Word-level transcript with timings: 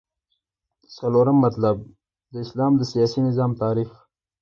څلورم 0.95 1.37
مطلب: 1.45 1.75
د 2.31 2.33
اسلام 2.45 2.71
د 2.77 2.81
سیاسی 2.91 3.19
نظام 3.27 3.51
تعریف 3.61 3.91